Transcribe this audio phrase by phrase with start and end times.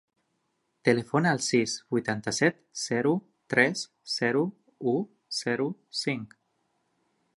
[0.87, 3.11] Telefona al sis, vuitanta-set, zero,
[3.55, 3.83] tres,
[4.15, 4.43] zero,
[4.93, 4.97] u,
[5.43, 5.69] zero,
[6.05, 6.35] cinc.